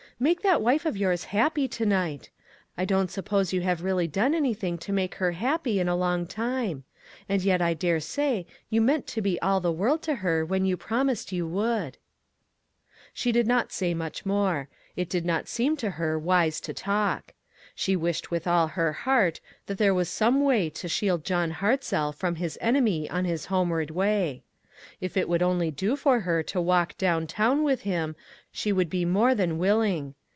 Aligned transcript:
Make 0.21 0.43
that 0.43 0.61
wife 0.61 0.85
of 0.85 0.95
yours 0.95 1.23
happy 1.23 1.67
to 1.69 1.83
night. 1.83 2.29
I 2.77 2.85
don't 2.85 3.09
suppose 3.09 3.53
you 3.53 3.61
have 3.61 3.81
really 3.81 4.07
done 4.07 4.35
anything 4.35 4.77
to 4.77 4.93
make 4.93 5.15
her 5.15 5.31
happy 5.31 5.79
in 5.79 5.89
a 5.89 5.95
long 5.95 6.27
time; 6.27 6.83
and 7.27 7.41
yet 7.41 7.59
I 7.59 7.73
dare 7.73 7.99
say 7.99 8.45
you 8.69 8.81
meant 8.81 9.07
to 9.07 9.21
be 9.23 9.41
all 9.41 9.59
the 9.59 9.71
world 9.71 10.03
to 10.03 10.13
her 10.17 10.45
when 10.45 10.63
you 10.63 10.77
promised 10.77 11.31
you 11.31 11.47
would." 11.47 11.97
She 13.15 13.31
did 13.31 13.47
not 13.47 13.71
say 13.71 13.95
much 13.95 14.23
more. 14.23 14.69
It 14.95 15.09
did 15.09 15.25
not 15.25 15.47
seem 15.47 15.75
to 15.77 15.89
her 15.89 16.19
wise 16.19 16.61
to 16.61 16.71
talk. 16.73 17.33
She 17.73 17.95
wished 17.95 18.29
with 18.29 18.45
all 18.45 18.67
her 18.67 18.93
heart 18.93 19.39
that 19.65 19.79
there 19.79 19.91
was 19.93 20.07
some 20.07 20.43
way 20.43 20.69
to 20.69 20.87
228 20.87 20.87
ONE 20.87 20.91
COMMONPLACE 20.91 20.91
DAY. 20.91 21.05
shield 21.07 21.25
John 21.25 21.51
Hartzell 21.51 22.15
from 22.15 22.35
his 22.35 22.59
enemy 22.61 23.09
on 23.09 23.25
his 23.25 23.47
homeward 23.47 23.89
way. 23.89 24.43
If 24.99 25.15
it 25.15 25.29
would 25.29 25.43
only 25.43 25.69
do 25.69 25.95
for 25.95 26.21
her 26.21 26.41
to 26.41 26.59
walk 26.59 26.97
down 26.97 27.27
town 27.27 27.61
with 27.61 27.81
him, 27.83 28.15
she 28.51 28.71
would 28.73 28.89
be 28.89 29.05
more 29.05 29.35
than 29.35 29.59
willing. 29.59 30.15